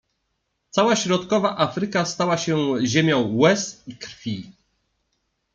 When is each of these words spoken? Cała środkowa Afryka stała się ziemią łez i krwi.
Cała 0.69 0.95
środkowa 0.95 1.57
Afryka 1.57 2.05
stała 2.05 2.37
się 2.37 2.85
ziemią 2.85 3.33
łez 3.37 3.83
i 3.87 3.95
krwi. 3.95 4.51